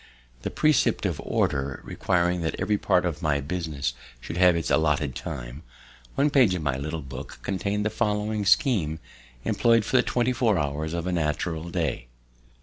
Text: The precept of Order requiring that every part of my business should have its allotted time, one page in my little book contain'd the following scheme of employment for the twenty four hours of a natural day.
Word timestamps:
The 0.41 0.49
precept 0.49 1.05
of 1.05 1.21
Order 1.23 1.79
requiring 1.83 2.41
that 2.41 2.55
every 2.57 2.79
part 2.79 3.05
of 3.05 3.21
my 3.21 3.39
business 3.39 3.93
should 4.19 4.35
have 4.37 4.55
its 4.55 4.71
allotted 4.71 5.13
time, 5.13 5.61
one 6.15 6.31
page 6.31 6.55
in 6.55 6.63
my 6.63 6.75
little 6.75 7.03
book 7.03 7.37
contain'd 7.43 7.85
the 7.85 7.91
following 7.91 8.43
scheme 8.43 8.93
of 8.93 8.99
employment 9.45 9.85
for 9.85 9.97
the 9.97 10.01
twenty 10.01 10.33
four 10.33 10.57
hours 10.57 10.95
of 10.95 11.05
a 11.05 11.11
natural 11.11 11.69
day. 11.69 12.07